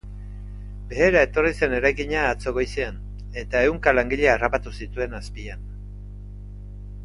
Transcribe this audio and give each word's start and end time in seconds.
Behera 0.93 1.21
etorri 1.25 1.51
zen 1.57 1.75
eraikina 1.79 2.23
atzo 2.29 2.53
goizean, 2.57 2.99
eta 3.43 3.63
ehunka 3.69 3.95
langile 3.99 4.33
harraptu 4.35 4.77
zituen 4.81 5.17
azpian. 5.23 5.71